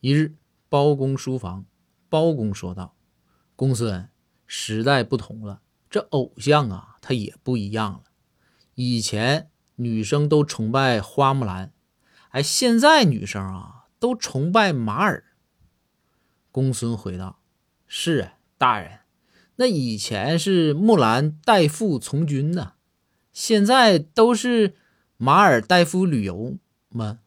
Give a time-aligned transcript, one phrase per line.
[0.00, 0.36] 一日，
[0.68, 1.66] 包公书房，
[2.08, 2.94] 包公说道，
[3.56, 4.08] 公孙
[4.46, 8.04] 时代不同了，这偶像啊，他也不一样了，
[8.74, 11.72] 以前女生都崇拜花木兰，
[12.30, 15.24] 哎，现在女生啊，都崇拜马尔。
[16.50, 17.40] 公孙回道，
[17.86, 19.00] 是啊，大人，
[19.56, 22.74] 那以前是木兰代父从军呢，
[23.32, 24.76] 现在都是
[25.16, 26.56] 马尔代夫旅游
[26.88, 27.18] 吗？